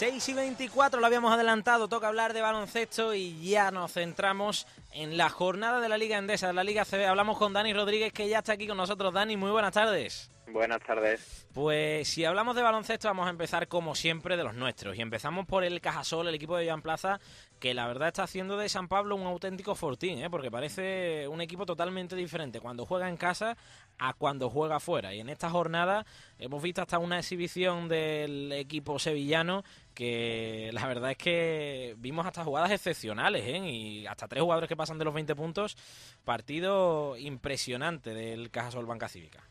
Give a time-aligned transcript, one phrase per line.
[0.00, 5.18] 6 y 24 lo habíamos adelantado, toca hablar de baloncesto y ya nos centramos en
[5.18, 7.06] la jornada de la Liga Endesa, de la Liga CB.
[7.06, 9.12] Hablamos con Dani Rodríguez que ya está aquí con nosotros.
[9.12, 10.30] Dani, muy buenas tardes.
[10.52, 11.46] Buenas tardes.
[11.52, 15.46] Pues si hablamos de baloncesto vamos a empezar como siempre de los nuestros y empezamos
[15.46, 17.20] por el Cajasol, el equipo de Joan Plaza,
[17.58, 20.30] que la verdad está haciendo de San Pablo un auténtico fortín, ¿eh?
[20.30, 23.56] porque parece un equipo totalmente diferente cuando juega en casa
[23.98, 25.14] a cuando juega fuera.
[25.14, 26.06] Y en esta jornada
[26.38, 29.62] hemos visto hasta una exhibición del equipo sevillano
[29.94, 33.58] que la verdad es que vimos hasta jugadas excepcionales ¿eh?
[33.58, 35.76] y hasta tres jugadores que pasan de los 20 puntos.
[36.24, 39.49] Partido impresionante del Cajasol Banca Cívica.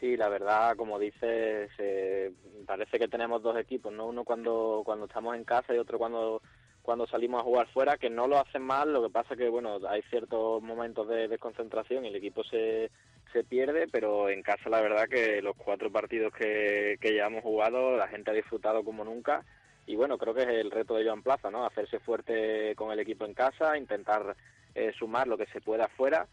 [0.00, 1.70] Sí, la verdad, como dices,
[2.66, 4.06] parece que tenemos dos equipos, ¿no?
[4.06, 6.42] Uno cuando, cuando estamos en casa y otro cuando,
[6.82, 9.78] cuando salimos a jugar fuera, que no lo hacen mal, lo que pasa que, bueno,
[9.88, 12.90] hay ciertos momentos de desconcentración y el equipo se,
[13.32, 17.42] se pierde, pero en casa la verdad que los cuatro partidos que, que ya hemos
[17.42, 19.44] jugado, la gente ha disfrutado como nunca
[19.86, 21.64] y bueno, creo que es el reto de Joan Plaza, ¿no?
[21.64, 24.36] Hacerse fuerte con el equipo en casa, intentar
[24.74, 26.26] eh, sumar lo que se pueda afuera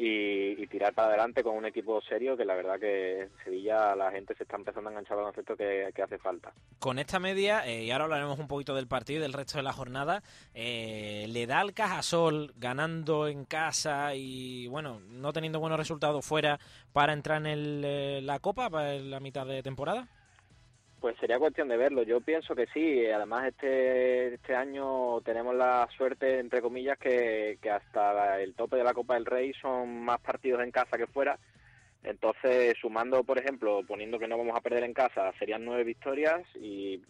[0.00, 4.12] y, tirar para adelante con un equipo serio que la verdad que en Sevilla la
[4.12, 6.52] gente se está empezando a enganchar al concepto que, hace falta.
[6.78, 9.64] Con esta media, eh, y ahora hablaremos un poquito del partido y del resto de
[9.64, 10.22] la jornada,
[10.54, 16.60] eh, ¿le da al Cajasol ganando en casa y bueno, no teniendo buenos resultados fuera
[16.92, 20.06] para entrar en eh, la Copa para la mitad de temporada?
[21.00, 22.02] Pues sería cuestión de verlo.
[22.02, 23.06] Yo pienso que sí.
[23.06, 28.84] Además, este, este año tenemos la suerte, entre comillas, que, que hasta el tope de
[28.84, 31.38] la Copa del Rey son más partidos en casa que fuera.
[32.02, 36.42] Entonces, sumando, por ejemplo, poniendo que no vamos a perder en casa, serían nueve victorias
[36.56, 37.00] y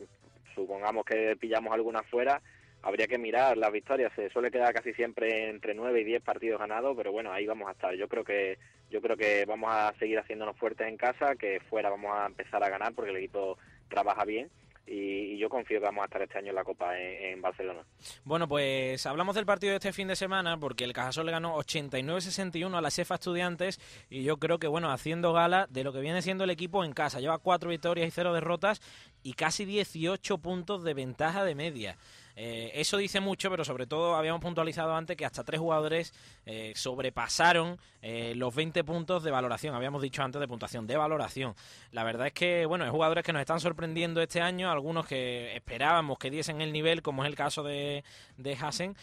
[0.55, 2.41] supongamos que pillamos alguna fuera,
[2.83, 4.12] habría que mirar las victorias.
[4.16, 7.69] Se suele quedar casi siempre entre nueve y diez partidos ganados, pero bueno, ahí vamos
[7.69, 7.94] a estar.
[7.94, 8.59] Yo creo que
[8.91, 12.62] yo creo que vamos a seguir haciéndonos fuertes en casa, que fuera vamos a empezar
[12.64, 14.50] a ganar porque el equipo trabaja bien
[14.91, 17.81] y, yo confío que vamos a estar este año en la Copa en, Barcelona.
[18.25, 21.56] Bueno, pues hablamos del partido de este fin de semana porque el Cajasol le ganó
[21.59, 23.78] 89-61 a la Cefa Estudiantes
[24.10, 26.93] y yo creo que, bueno, haciendo gala de lo que viene siendo el equipo en
[26.93, 27.21] casa.
[27.21, 28.81] Lleva cuatro victorias y cero derrotas
[29.22, 31.97] y casi 18 puntos de ventaja de media.
[32.41, 36.15] Eh, eso dice mucho, pero sobre todo habíamos puntualizado antes que hasta tres jugadores
[36.47, 39.75] eh, sobrepasaron eh, los 20 puntos de valoración.
[39.75, 41.56] Habíamos dicho antes de puntuación, de valoración.
[41.91, 45.56] La verdad es que, bueno, hay jugadores que nos están sorprendiendo este año, algunos que
[45.56, 48.04] esperábamos que diesen el nivel, como es el caso de,
[48.37, 48.97] de Hassen,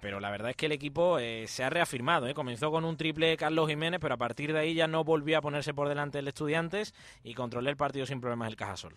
[0.00, 2.32] pero la verdad es que el equipo se ha reafirmado.
[2.34, 5.42] Comenzó con un triple Carlos Jiménez, pero a partir de ahí ya no volvió a
[5.42, 6.92] ponerse por delante el Estudiantes
[7.22, 8.96] y controló el partido sin problemas el Cajasol.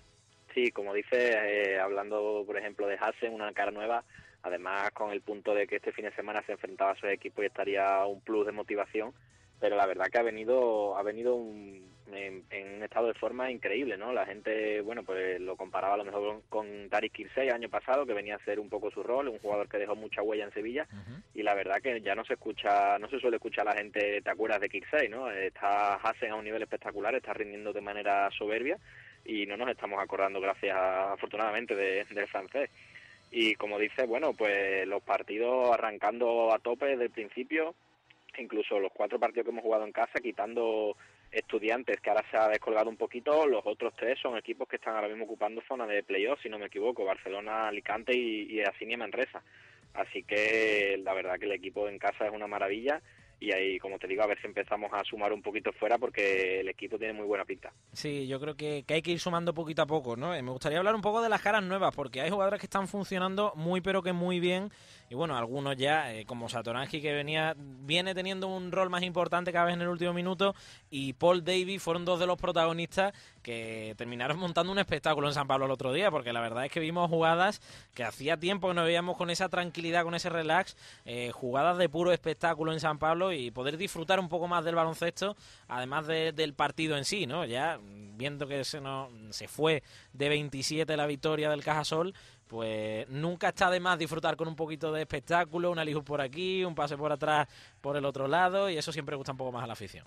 [0.53, 4.03] Sí, como dice, eh, hablando por ejemplo de Hassen, una cara nueva,
[4.43, 7.41] además con el punto de que este fin de semana se enfrentaba a su equipo
[7.41, 9.13] y estaría un plus de motivación,
[9.59, 11.83] pero la verdad que ha venido, ha venido en,
[12.75, 14.13] un estado de forma increíble, ¿no?
[14.13, 18.13] La gente, bueno, pues lo comparaba a lo mejor con, Tarik Kirsey año pasado, que
[18.13, 20.87] venía a hacer un poco su rol, un jugador que dejó mucha huella en Sevilla,
[21.33, 24.21] y la verdad que ya no se escucha, no se suele escuchar a la gente,
[24.21, 25.31] ¿te acuerdas de Kirsey, no?
[25.31, 28.77] Está Hassen a un nivel espectacular, está rindiendo de manera soberbia,
[29.25, 32.69] y no nos estamos acordando, gracias afortunadamente, del francés.
[33.31, 37.73] Y como dice, bueno, pues los partidos arrancando a tope desde el principio,
[38.37, 40.95] incluso los cuatro partidos que hemos jugado en casa, quitando
[41.31, 44.95] estudiantes, que ahora se ha descolgado un poquito, los otros tres son equipos que están
[44.95, 48.97] ahora mismo ocupando zona de playoff, si no me equivoco, Barcelona, Alicante y, y Asinia
[48.97, 49.41] Manresa.
[49.95, 53.01] Así que la verdad que el equipo en casa es una maravilla
[53.43, 56.61] y ahí, como te digo, a ver si empezamos a sumar un poquito fuera porque
[56.61, 57.73] el equipo tiene muy buena pinta.
[57.91, 60.33] Sí, yo creo que, hay que ir sumando poquito a poco, ¿no?
[60.33, 62.87] Eh, me gustaría hablar un poco de las caras nuevas porque hay jugadores que están
[62.87, 64.71] funcionando muy pero que muy bien
[65.13, 69.53] y bueno, algunos ya, eh, como Satoransky que venía, viene teniendo un rol más importante
[69.53, 70.55] cada vez en el último minuto
[70.89, 73.13] y Paul Davis fueron dos de los protagonistas
[73.43, 76.71] que terminaron montando un espectáculo en San Pablo el otro día porque la verdad es
[76.71, 77.61] que vimos jugadas
[77.93, 80.75] que hacía tiempo que no veíamos con esa tranquilidad, con ese relax,
[81.05, 84.73] eh, jugadas de puro espectáculo en San Pablo y poder disfrutar un poco más del
[84.73, 87.45] baloncesto, además del partido en sí, ¿no?
[87.45, 87.79] Ya
[88.15, 89.83] viendo que se, no, se fue
[90.13, 92.15] de 27 la victoria del Cajasol,
[92.53, 96.63] pues nunca está de más disfrutar con un poquito de espectáculo, una liju por aquí,
[96.63, 97.47] un pase por atrás
[97.81, 100.05] por el otro lado, y eso siempre gusta un poco más a la afición.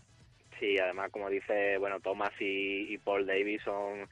[0.60, 4.08] Sí, además, como dice, bueno, Thomas y Paul Davis son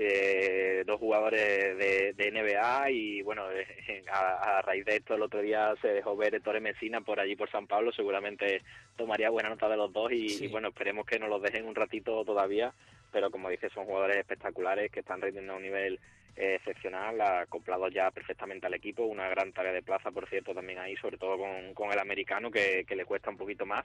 [0.00, 5.74] eh, dos jugadores de, NBA y bueno, eh, a, raíz de esto el otro día
[5.82, 8.62] se dejó ver Torre Mesina por allí por San Pablo, seguramente
[8.96, 12.24] tomaría buena nota de los dos y, bueno, esperemos que nos los dejen un ratito
[12.24, 12.72] todavía,
[13.10, 15.98] pero como dice, son jugadores espectaculares que están rindiendo a un nivel
[16.38, 20.96] excepcional, acoplados ya perfectamente al equipo, una gran tarea de plaza, por cierto, también ahí,
[20.96, 23.84] sobre todo con, con el americano que, que le cuesta un poquito más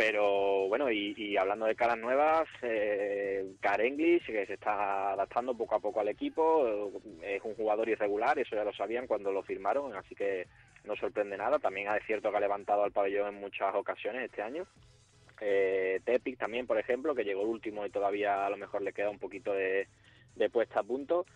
[0.00, 5.74] pero bueno, y, hablando de caras nuevas, eh, Car English, que se está adaptando poco
[5.74, 6.90] a poco al equipo,
[7.22, 10.46] es un jugador irregular, eso ya lo sabían cuando lo firmaron, así que
[10.84, 11.58] no sorprende nada.
[11.58, 14.66] También es cierto que ha levantado al pabellón en muchas ocasiones este año.
[15.38, 19.10] Eh, Tepic también, por ejemplo, que llegó último y todavía a lo mejor le queda
[19.10, 19.86] un poquito de,
[20.50, 21.26] puesta a punto.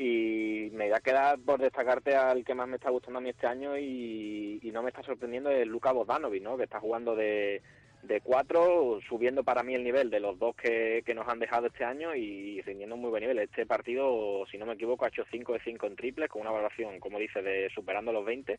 [0.00, 3.30] Y me da a quedar por destacarte al que más me está gustando a mí
[3.30, 6.56] este año y, y no me está sorprendiendo es Luca Bogdanovic, ¿no?
[6.56, 7.62] que está jugando de,
[8.04, 11.66] de cuatro, subiendo para mí el nivel de los dos que, que, nos han dejado
[11.66, 13.40] este año y rindiendo un muy buen nivel.
[13.40, 16.52] Este partido, si no me equivoco, ha hecho 5 de 5 en triples con una
[16.52, 18.56] valoración, como dice, de superando los 20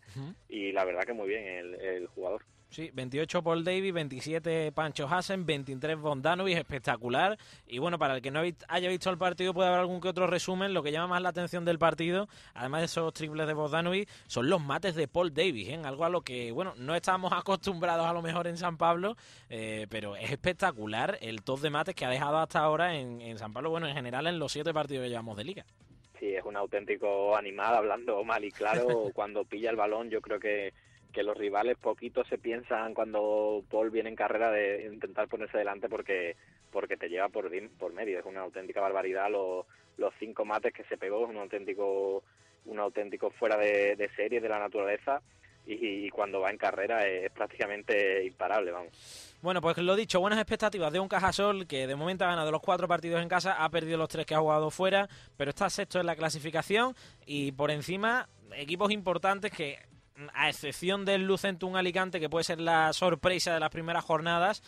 [0.50, 2.44] y la verdad que muy bien el jugador.
[2.70, 7.36] Sí, 28 Paul Davis, 27 Pancho Hassen, 23 Bondanovic, espectacular.
[7.66, 10.28] Y bueno, para el que no haya visto el partido puede haber algún que otro
[10.28, 10.74] resumen.
[10.76, 14.50] Lo que llama más la atención del partido, además de esos triples de Bondanovic, son
[14.52, 15.82] los mates de Paul Davis, ¿eh?
[15.84, 19.16] algo a lo que, bueno, no estamos acostumbrados a lo mejor en San Pablo,
[19.50, 23.40] eh, pero es espectacular el top de mates que ha dejado hasta ahora en, en
[23.40, 25.66] San Pablo, bueno, en general en los siete partidos que llevamos de liga.
[26.20, 30.40] Sí, es un auténtico animal, hablando mal y claro, cuando pilla el balón yo creo
[30.40, 30.74] que
[31.12, 35.90] que los rivales poquito se piensan cuando Paul viene en carrera de intentar ponerse delante
[35.90, 36.36] porque
[36.72, 38.20] porque te lleva por por medio.
[38.20, 39.30] Es una auténtica barbaridad.
[39.32, 39.66] Los,
[39.98, 42.24] los cinco mates que se pegó es un auténtico
[42.66, 45.22] un auténtico fuera de, serie de la naturaleza.
[45.66, 49.38] Y, cuando va en carrera es, prácticamente imparable vamos.
[49.40, 52.62] Bueno, pues lo dicho, buenas expectativas de un Cajasol que de momento ha ganado los
[52.62, 55.08] cuatro partidos en casa, ha perdido los tres que ha jugado fuera,
[55.38, 56.96] pero está sexto en la clasificación
[57.28, 59.78] y por encima equipos importantes que
[60.34, 64.64] a excepción del Lucentum Alicante, que puede ser la sorpresa de las primeras jornadas,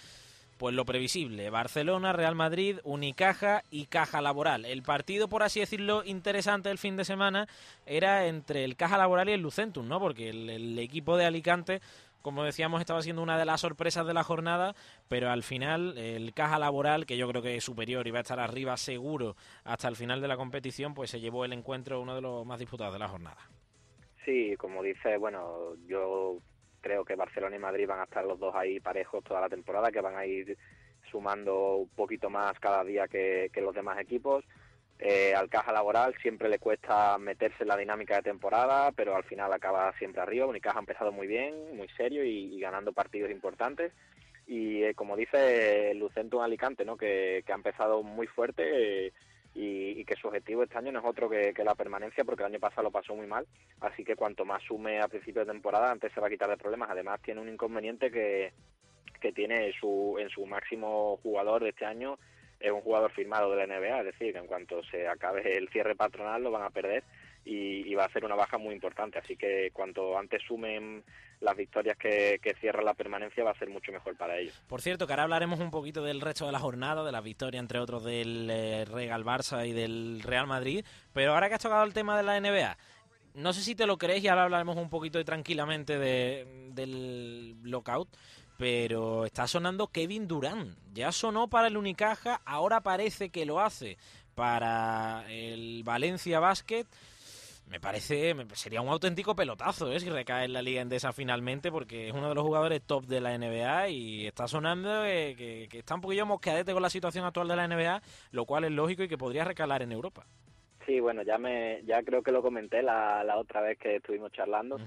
[0.61, 4.63] pues lo previsible, Barcelona, Real Madrid, Unicaja y Caja Laboral.
[4.63, 7.47] El partido, por así decirlo, interesante del fin de semana
[7.87, 9.99] era entre el Caja Laboral y el Lucentum, ¿no?
[9.99, 11.81] Porque el, equipo de Alicante,
[12.21, 14.75] como decíamos, estaba siendo una de las sorpresas de la jornada,
[15.07, 18.21] pero al final el Caja Laboral, que yo creo que es superior y va a
[18.21, 22.13] estar arriba seguro hasta el final de la competición, pues se llevó el encuentro uno
[22.13, 23.49] de los más disputados de la jornada.
[24.25, 26.37] Sí, como dice, bueno, yo
[26.81, 29.91] creo que Barcelona y Madrid van a estar los dos ahí parejos toda la temporada,
[29.91, 30.57] que van a ir
[31.09, 34.43] sumando un poquito más cada día que, los demás equipos.
[34.99, 39.23] Eh, al Caja Laboral siempre le cuesta meterse en la dinámica de temporada, pero al
[39.23, 40.45] final acaba siempre arriba.
[40.45, 43.91] Unicaja ha empezado muy bien, muy serio y, ganando partidos importantes.
[44.45, 46.97] Y eh, como dice Lucentum Alicante, ¿no?
[46.97, 49.07] que, que ha empezado muy fuerte.
[49.07, 49.13] Eh,
[49.53, 52.59] y, que su objetivo este año no es otro que, la permanencia porque el año
[52.59, 53.45] pasado lo pasó muy mal.
[53.79, 56.57] Así que cuanto más sume a principio de temporada antes se va a quitar de
[56.57, 56.89] problemas.
[56.89, 58.53] Además tiene un inconveniente que,
[59.19, 62.17] que tiene su, en su máximo jugador de este año
[62.59, 65.67] es un jugador firmado de la NBA es decir que en cuanto se acabe el
[65.69, 67.03] cierre patronal lo van a perder
[67.43, 69.19] y, va a ser una baja muy importante.
[69.19, 71.03] Así que cuanto antes sumen
[71.39, 74.61] las victorias que, cierran la permanencia va a ser mucho mejor para ellos.
[74.67, 77.61] Por cierto, que ahora hablaremos un poquito del resto de la jornada, de las victorias
[77.61, 81.83] entre otros del eh, Real Barça y del Real Madrid, pero ahora que has tocado
[81.83, 82.77] el tema de la NBA,
[83.33, 88.09] no sé si te lo crees y ahora hablaremos un poquito tranquilamente de, del lockout,
[88.57, 90.77] pero está sonando Kevin Durant.
[90.93, 93.97] Ya sonó para el Unicaja, ahora parece que lo hace
[94.35, 96.85] para el Valencia Basket
[97.71, 99.99] me parece, sería un auténtico pelotazo ¿eh?
[100.01, 103.21] si recae en la Liga Endesa finalmente, porque es uno de los jugadores top de
[103.21, 107.55] la NBA y está sonando que, está un poquillo mosqueadete con la situación actual de
[107.55, 108.01] la NBA,
[108.31, 110.25] lo cual es lógico y que podría recalar en Europa.
[110.85, 114.33] Sí, bueno, ya me ya creo que lo comenté la, la otra vez que estuvimos
[114.33, 114.77] charlando.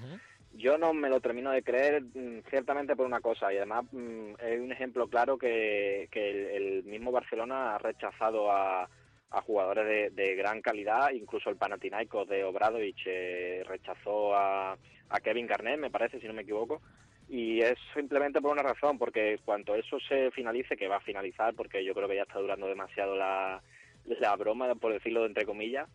[0.53, 4.35] Yo no me lo termino de creer, mm, ciertamente por una cosa, y además mm,
[4.41, 8.91] es un ejemplo claro que, que el mismo Barcelona ha rechazado a
[9.35, 14.77] a jugadores de, gran calidad, incluso el Panathinaikos de Obradovich eh, rechazó a,
[15.09, 16.81] a, Kevin Garnett, me parece, si no me equivoco,
[17.29, 21.55] y es simplemente por una razón, porque cuanto eso se finalice, que va a finalizar,
[21.55, 23.61] porque yo creo que ya está durando demasiado la,
[24.07, 25.89] la broma, por decirlo entre comillas,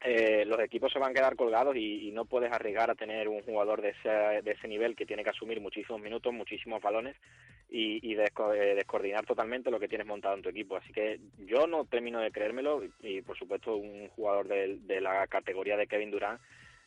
[0.00, 3.42] eh, los equipos se van a quedar colgados y, no puedes arriesgar a tener un
[3.42, 7.16] jugador de ese, de ese nivel que tiene que asumir muchísimos minutos, muchísimos balones
[7.68, 10.76] y, eh, descoordinar totalmente lo que tienes montado en tu equipo.
[10.76, 15.76] Así que yo no termino de creérmelo y, por supuesto, un jugador de, la categoría
[15.76, 16.40] de Kevin Durant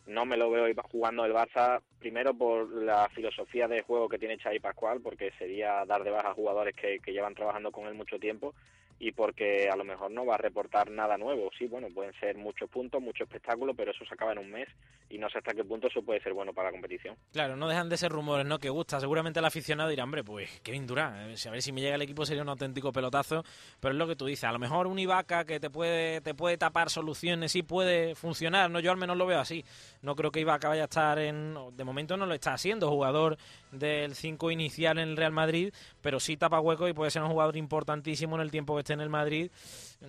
[0.07, 4.39] no me lo veo jugando el Barça, primero por la filosofía de juego que tiene
[4.39, 7.93] Xavi Pascual, porque sería dar de baja a jugadores que, que llevan trabajando con él
[7.93, 8.55] mucho tiempo
[9.01, 11.49] y porque a lo mejor no va a reportar nada nuevo.
[11.57, 14.69] Sí, bueno, pueden ser muchos puntos, mucho espectáculo, pero eso se acaba en un mes
[15.09, 17.15] y no sé hasta qué punto eso puede ser bueno para la competición.
[17.33, 18.59] Claro, no dejan de ser rumores, ¿no?
[18.59, 18.99] Que gusta.
[18.99, 22.03] Seguramente el aficionado dirá, hombre, pues Kevin Durán, eh, a ver si me llega el
[22.03, 23.43] equipo sería un auténtico pelotazo,
[23.79, 26.35] pero es lo que tú dices, a lo mejor un Ibaka que te puede, te
[26.35, 28.79] puede tapar soluciones, sí puede funcionar, ¿no?
[28.79, 29.65] Yo al menos lo veo así.
[30.03, 31.55] No creo que Ibaka vaya a estar en...
[31.75, 33.37] De momento no lo está haciendo, jugador
[33.71, 37.29] del 5 inicial en el Real Madrid, pero sí tapa hueco y puede ser un
[37.29, 39.51] jugador importantísimo en el tiempo que esté en el Madrid.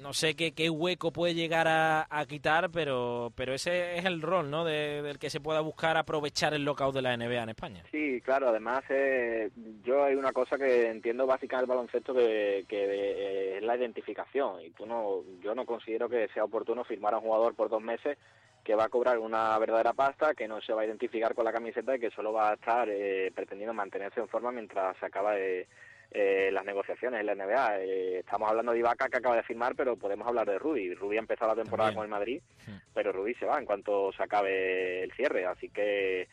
[0.01, 4.51] No sé qué, qué hueco puede llegar a, quitar, pero, pero ese es el rol
[4.51, 4.65] ¿no?
[4.65, 7.85] del que se pueda buscar aprovechar el lockout de la NBA en España.
[7.91, 9.51] Sí, claro, además eh,
[9.85, 13.77] yo hay una cosa que entiendo básica en el baloncesto que, que eh, es la
[13.77, 17.69] identificación y tú no, yo no considero que sea oportuno firmar a un jugador por
[17.69, 18.17] dos meses
[18.65, 21.53] que va a cobrar una verdadera pasta, que no se va a identificar con la
[21.53, 25.35] camiseta y que solo va a estar eh, pretendiendo mantenerse en forma mientras se acaba
[25.35, 25.67] de,
[26.15, 27.81] eh, las negociaciones en la NBA.
[27.81, 30.95] Eh, estamos hablando de Ibaka que acaba de firmar, pero podemos hablar de Rudy.
[30.95, 32.43] Rudy ha empezado la temporada con el Madrid,
[32.93, 36.29] pero Rudy se va en cuanto se acabe el cierre, así que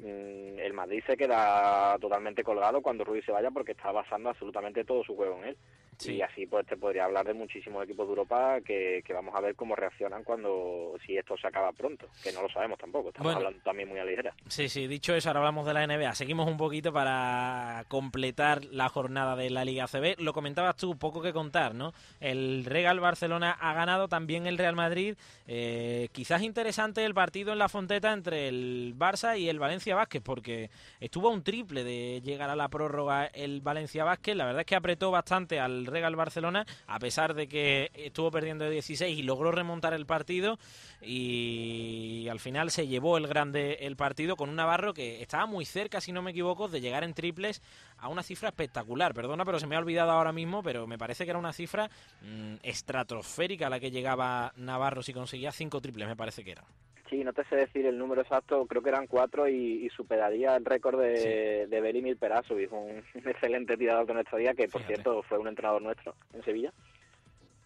[0.00, 4.84] mm, el Madrid se queda totalmente colgado cuando Rudy se vaya porque está basando absolutamente
[4.84, 5.56] todo su juego en él.
[6.04, 9.54] Y así pues te podría hablar de muchísimos equipos de Europa que, vamos a ver
[9.54, 13.58] cómo reaccionan cuando si esto se acaba pronto, que no lo sabemos tampoco, estamos hablando
[13.62, 14.34] también muy a ligera.
[14.48, 16.14] Sí, sí, dicho eso, ahora hablamos de la NBA.
[16.14, 20.20] Seguimos un poquito para completar la jornada de la Liga CB.
[20.20, 21.92] Lo comentabas tú, poco que contar, ¿no?
[22.20, 25.16] El Real Barcelona ha ganado también el Real Madrid.
[25.46, 30.22] Eh, quizás interesante el partido en la Fonteta entre el Barça y el Valencia Vázquez,
[30.22, 34.36] porque estuvo a un triple de llegar a la prórroga el Valencia Vázquez.
[34.36, 38.64] La verdad es que apretó bastante al Regal Barcelona, a pesar de que estuvo perdiendo
[38.64, 40.58] de 16 y logró remontar el partido
[41.02, 45.64] y al final se llevó el grande el partido con un Navarro que estaba muy
[45.64, 47.62] cerca, si no me equivoco, de llegar en triples
[47.98, 49.14] a una cifra espectacular.
[49.14, 51.90] Perdona, pero se me ha olvidado ahora mismo, pero me parece que era una cifra
[52.22, 56.64] mm, estratosférica la que llegaba Navarro si conseguía cinco triples, me parece que era.
[57.08, 60.64] Sí, no te sé decir el número exacto, creo que eran cuatro y, superaría el
[60.64, 65.38] récord de, de Perazo, y un, excelente tirador de nuestro día, que por cierto fue
[65.38, 66.72] un entrenador nuestro en Sevilla.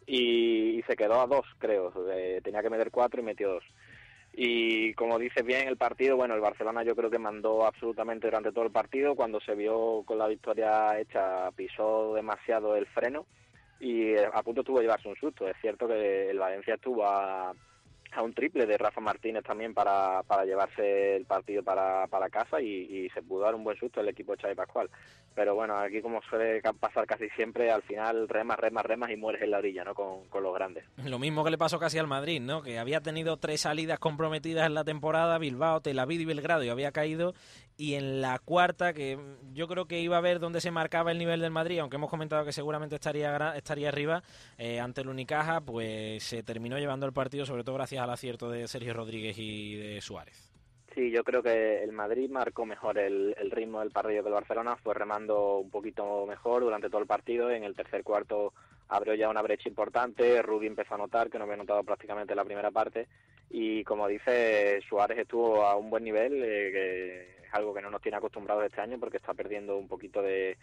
[0.07, 1.93] Y, se quedó a dos, creo,
[2.43, 3.65] tenía que meter cuatro y metió dos.
[4.33, 8.53] Y como dices bien, el partido, bueno, el Barcelona yo creo que mandó absolutamente durante
[8.53, 13.27] todo el partido, cuando se vio con la victoria hecha, pisó demasiado el freno
[13.81, 15.49] y a punto estuvo de llevarse un susto.
[15.49, 17.55] Es cierto que el Valencia estuvo a
[18.13, 22.61] a un triple de Rafa Martínez también para, para llevarse el partido para, para casa
[22.61, 24.91] y, se pudo dar un buen susto el equipo de Xavi Pascual.
[25.35, 29.43] Pero bueno, aquí como suele pasar casi siempre, al final remas, remas, remas y mueres
[29.43, 29.95] en la orilla, ¿no?
[29.95, 30.85] Con, con, los grandes.
[31.05, 32.63] Lo mismo que le pasó casi al Madrid, ¿no?
[32.63, 36.69] Que había tenido tres salidas comprometidas en la temporada, Bilbao, Tel Aviv y Belgrado, y
[36.69, 37.35] había caído
[37.81, 39.19] y en la cuarta, que
[39.55, 42.11] yo creo que iba a ver dónde se marcaba el nivel del Madrid, aunque hemos
[42.11, 44.23] comentado que seguramente estaría, estaría arriba
[44.59, 48.51] eh, ante el Unicaja, pues se terminó llevando el partido, sobre todo gracias al acierto
[48.51, 50.53] de Sergio Rodríguez y de Suárez.
[50.95, 54.77] Sí, yo creo que el Madrid marcó mejor el, ritmo del partido que el Barcelona,
[54.77, 58.53] fue remando un poquito mejor durante todo el partido, en el tercer cuarto
[58.89, 62.45] abrió ya una brecha importante, Rudy empezó a notar, que no había notado prácticamente la
[62.45, 63.07] primera parte,
[63.49, 68.03] y como dice, Suárez estuvo a un buen nivel, eh, que algo que no nos
[68.03, 70.57] tiene acostumbrados este año porque está perdiendo un poquito de,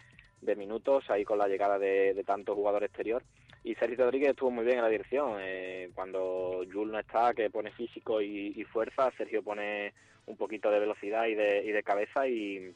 [0.56, 3.22] minutos ahí con la llegada de, de tanto jugador exterior.
[3.64, 5.36] Y Sergio Rodríguez estuvo muy bien en la dirección.
[5.40, 9.92] Eh, cuando Jules no está, que pone físico y, fuerza, Sergio pone
[10.26, 12.72] un poquito de velocidad y de, y de cabeza y,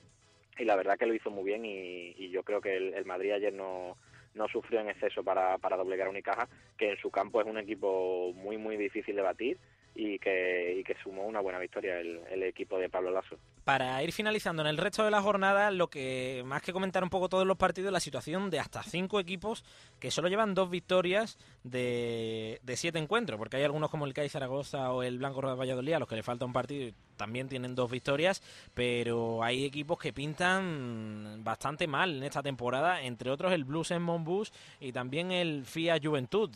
[0.59, 3.97] la verdad que lo hizo muy bien y, yo creo que el, Madrid ayer no,
[4.35, 7.59] no sufrió en exceso para, para doblegar a Unicaja, que en su campo es un
[7.59, 9.59] equipo muy, muy difícil de batir
[9.95, 13.37] y que, y que sumó una buena victoria el, el, equipo de Pablo Lasso.
[13.65, 17.11] Para ir finalizando en el resto de la jornada, lo que más que comentar un
[17.11, 19.65] poco todos los partidos, la situación de hasta cinco equipos
[20.01, 24.29] que solo llevan dos victorias de, de siete encuentros, porque hay algunos como el CAI
[24.29, 27.77] Zaragoza o el Blanco de Valladolid a los que le falta un partido también tienen
[27.77, 28.43] dos victorias,
[28.75, 34.03] pero hay equipos que pintan bastante mal en esta temporada, entre otros el Blues en
[34.03, 36.51] Monbus y también el FIA Juventud.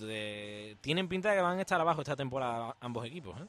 [0.80, 3.40] tienen pinta de que van a estar abajo esta temporada ambos equipos.
[3.40, 3.44] ¿eh?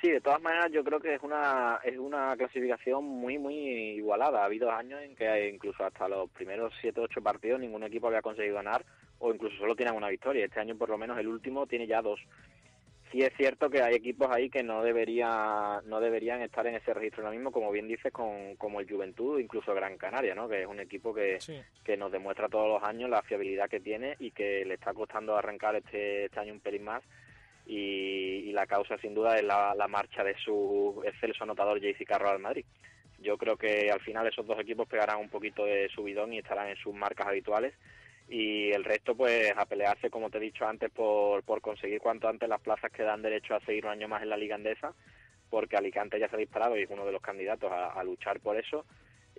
[0.00, 4.40] Sí, de todas maneras yo creo que es una es una clasificación muy muy igualada.
[4.40, 8.22] Ha habido años en que incluso hasta los primeros 7 ocho partidos ningún equipo había
[8.22, 8.84] conseguido ganar
[9.20, 10.46] o incluso solo tienen una victoria.
[10.46, 12.18] Este año por lo menos el último tiene ya dos.
[13.10, 16.94] Sí es cierto que hay equipos ahí que no debería no deberían estar en ese
[16.94, 20.48] registro ahora mismo, como bien dices, con, como el Juventud, incluso Gran Canaria, ¿no?
[20.48, 21.38] que es un equipo que,
[21.84, 25.36] que nos demuestra todos los años la fiabilidad que tiene y que le está costando
[25.36, 27.02] arrancar este, este año un pelín más
[27.66, 32.40] y, la causa sin duda es la, marcha de su excelso anotador JC Carro al
[32.40, 32.64] Madrid.
[33.20, 36.68] Yo creo que al final esos dos equipos pegarán un poquito de subidón y estarán
[36.68, 37.74] en sus marcas habituales
[38.30, 42.28] y el resto pues a pelearse como te he dicho antes por, por conseguir cuanto
[42.28, 44.94] antes las plazas que dan derecho a seguir un año más en la liga andesa
[45.50, 48.56] porque Alicante ya se ha disparado y es uno de los candidatos a luchar por
[48.56, 48.86] eso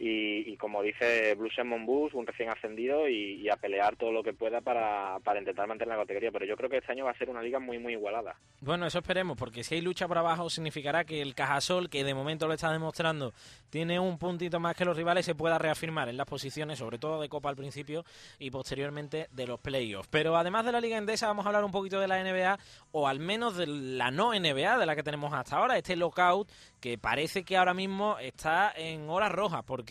[0.03, 4.61] y, como dice Blues Monbus, un recién ascendido y, a pelear todo lo que pueda
[4.61, 6.31] para, para, intentar mantener la categoría.
[6.31, 8.35] Pero yo creo que este año va a ser una liga muy, muy igualada.
[8.61, 12.15] Bueno, eso esperemos, porque si hay lucha por abajo significará que el Cajasol, que de
[12.15, 13.33] momento lo está demostrando,
[13.69, 17.21] tiene un puntito más que los rivales, se pueda reafirmar en las posiciones, sobre todo
[17.21, 18.03] de Copa al principio
[18.39, 20.07] y posteriormente de los playoffs.
[20.09, 22.57] Pero además de la Liga Endesa, vamos a hablar un poquito de la NBA,
[22.91, 26.49] o al menos de la no NBA, de la que tenemos hasta ahora, este lockout
[26.79, 29.90] que parece que ahora mismo está en horas rojas, porque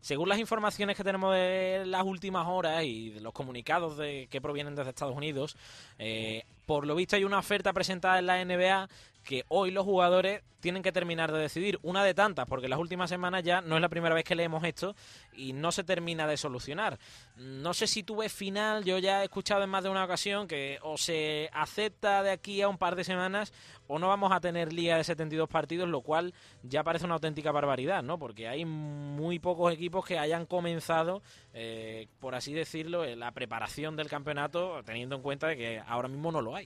[0.00, 4.40] según las informaciones que tenemos de las últimas horas y de los comunicados de, que
[4.40, 5.56] provienen desde Estados Unidos,
[5.98, 8.88] eh, por lo visto hay una oferta presentada en la NBA
[9.22, 13.10] que hoy los jugadores tienen que terminar de decidir, una de tantas, porque las últimas
[13.10, 14.94] semanas ya no es la primera vez que leemos esto
[15.32, 17.00] y no se termina de solucionar.
[17.36, 20.46] No sé si tú ves final, yo ya he escuchado en más de una ocasión
[20.46, 23.52] que o se acepta de aquí a un par de semanas
[23.88, 27.50] o no vamos a tener liga de 72 partidos, lo cual ya parece una auténtica
[27.50, 28.18] barbaridad, ¿no?
[28.18, 31.22] Porque hay muy pocos equipos que hayan comenzado,
[31.54, 36.30] eh, por así decirlo, la preparación del campeonato, teniendo en cuenta de que ahora mismo
[36.30, 36.61] no lo hay.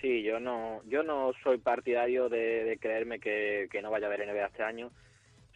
[0.00, 4.46] Sí, yo no, yo no soy partidario de, creerme que, no vaya a haber NBA
[4.46, 4.90] este año.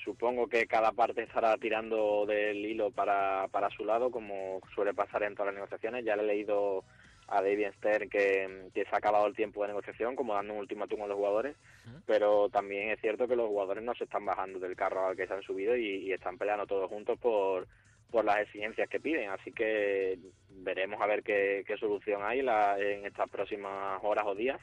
[0.02, 5.22] Supongo que cada parte estará tirando del hilo para, para su lado, como suele pasar
[5.22, 6.04] en todas las negociaciones.
[6.04, 6.82] Ya le he leído
[7.28, 11.02] a David Stern que, se ha acabado el tiempo de negociación, como dando un ultimátum
[11.02, 11.56] a los jugadores,
[12.04, 15.28] pero también es cierto que los jugadores no se están bajando del carro al que
[15.28, 17.68] se han subido y están peleando todos juntos por,
[18.12, 19.30] por las exigencias que piden.
[19.30, 20.18] Así que
[20.56, 24.60] veremos a ver qué, solución hay en estas próximas horas o días.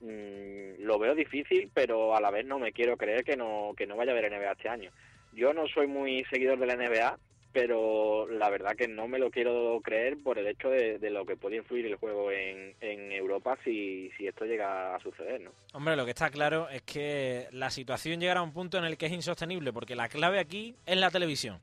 [0.00, 3.86] Mm, lo veo difícil, pero a la vez no me quiero creer que no, que
[3.86, 4.90] no vaya a haber NBA este año.
[5.32, 7.18] Yo no soy muy seguidor de la NBA,
[7.56, 11.36] pero la verdad que no me lo quiero creer por el hecho de, lo que
[11.36, 15.52] puede influir el juego en, en Europa si, si, esto llega a suceder, ¿no?
[15.72, 18.98] Hombre, lo que está claro es que la situación llegará a un punto en el
[18.98, 21.58] que es insostenible, porque la clave aquí es la televisión.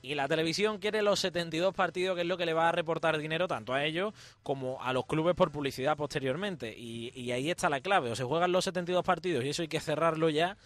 [0.00, 3.18] Y la televisión quiere los 72 partidos, que es lo que le va a reportar
[3.18, 6.72] dinero tanto a ellos como a los clubes por publicidad posteriormente.
[6.76, 8.10] Y, ahí está la clave.
[8.10, 10.56] O se juegan los 72 partidos y eso hay que cerrarlo ya.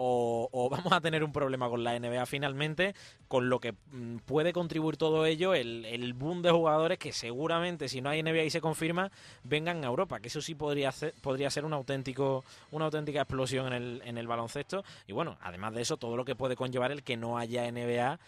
[0.00, 2.94] O, vamos a tener un problema con la NBA finalmente,
[3.26, 8.00] con lo que mm, puede contribuir todo ello, el, boom de jugadores que seguramente, si
[8.00, 9.10] no hay NBA y se confirma,
[9.42, 13.66] vengan a Europa, que eso sí podría, ser, podría ser un auténtico, una auténtica explosión
[13.66, 14.84] en el, en el baloncesto.
[15.08, 18.20] Y bueno, además de eso, todo lo que puede conllevar el que no haya NBA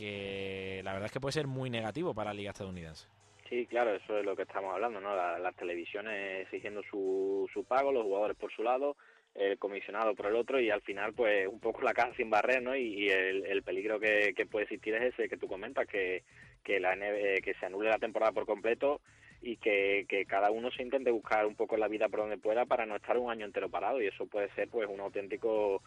[0.00, 3.06] que la verdad es que puede ser muy negativo para la liga estadounidense.
[3.50, 5.14] Sí, claro, eso es lo que estamos hablando, ¿no?
[5.14, 8.96] las televisiones exigiendo su, su pago, los jugadores por su lado,
[9.34, 12.62] el comisionado por el otro y al final pues un poco la casa sin barrer,
[12.62, 12.74] ¿no?
[12.76, 16.22] Y, el, peligro que, puede existir es ese que tú comentas, que,
[16.64, 19.00] que, la que se anule la temporada por completo
[19.42, 22.66] y que, que cada uno se intente buscar un poco la vida por donde pueda
[22.66, 25.82] para no estar un año entero parado y eso puede ser pues un auténtico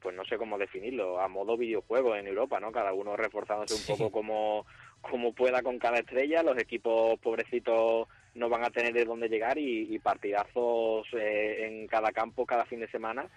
[0.00, 2.72] pues no sé cómo definirlo, a modo videojuego en Europa, ¿no?
[2.72, 4.66] Cada uno reforzándose un poco como,
[5.00, 9.58] como pueda con cada estrella, los equipos pobrecitos no van a tener de dónde llegar
[9.58, 13.28] y, partidazos eh, en cada campo cada fin de semana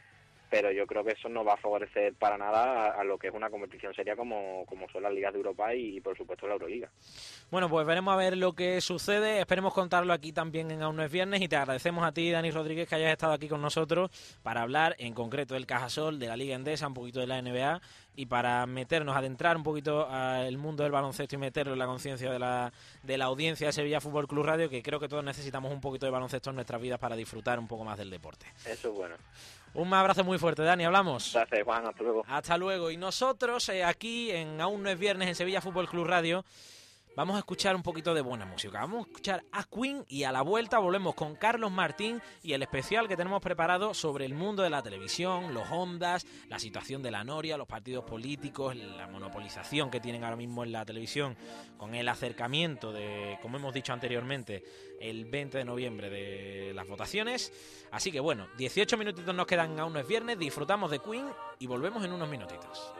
[0.51, 3.33] pero yo creo que eso no va a favorecer para nada a, lo que es
[3.33, 6.89] una competición seria como, como son las ligas de Europa y, por supuesto la Euroliga.
[7.49, 11.03] Bueno, pues veremos a ver lo que sucede, esperemos contarlo aquí también en Aún no
[11.03, 14.11] es viernes y te agradecemos a ti, Dani Rodríguez, que hayas estado aquí con nosotros
[14.43, 17.79] para hablar en concreto del Cajasol, de la Liga Endesa, un poquito de la NBA
[18.13, 22.29] y para meternos, adentrar un poquito al mundo del baloncesto y meterlo en la conciencia
[22.29, 25.71] de la, de la audiencia de Sevilla Fútbol Club Radio, que creo que todos necesitamos
[25.71, 28.47] un poquito de baloncesto en nuestras vidas para disfrutar un poco más del deporte.
[28.65, 29.15] Eso es bueno.
[29.73, 31.31] Un abrazo muy fuerte, Dani, hablamos.
[31.34, 32.23] Gracias, Juan, hasta luego.
[32.27, 32.91] Hasta luego.
[32.91, 36.43] Y nosotros, eh, aquí en Aún no es viernes en Sevilla Fútbol Club Radio,
[37.13, 38.80] Vamos a escuchar un poquito de buena música.
[38.80, 42.63] Vamos a escuchar a Queen y a la vuelta volvemos con Carlos Martín y el
[42.63, 47.12] especial que tenemos preparado sobre el mundo de la televisión, los ondas, la situación de
[47.12, 51.36] la Noria, los partidos políticos, la monopolización que tienen ahora mismo en la televisión
[51.76, 54.63] con el acercamiento de, como hemos dicho anteriormente,
[55.02, 57.52] el 20 de noviembre de las votaciones.
[57.91, 61.28] Así que bueno, 18 minutitos nos quedan, aún no es viernes, disfrutamos de Queen
[61.60, 62.93] y volvemos en unos minutitos.